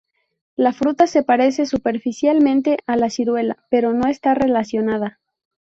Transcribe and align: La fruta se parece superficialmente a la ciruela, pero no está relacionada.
La 0.55 0.73
fruta 0.73 1.05
se 1.05 1.21
parece 1.21 1.67
superficialmente 1.67 2.79
a 2.87 2.95
la 2.95 3.11
ciruela, 3.11 3.63
pero 3.69 3.93
no 3.93 4.07
está 4.07 4.33
relacionada. 4.33 5.19